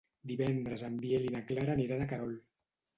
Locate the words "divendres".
0.29-0.85